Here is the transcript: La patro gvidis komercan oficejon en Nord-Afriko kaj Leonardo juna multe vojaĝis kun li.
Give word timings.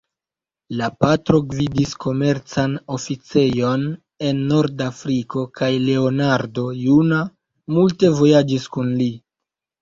La 0.77 0.85
patro 1.03 1.39
gvidis 1.49 1.91
komercan 2.05 2.73
oficejon 2.97 3.83
en 4.29 4.39
Nord-Afriko 4.53 5.45
kaj 5.61 5.69
Leonardo 5.85 6.65
juna 6.87 7.21
multe 7.77 8.11
vojaĝis 8.23 8.67
kun 8.79 8.91
li. 9.05 9.11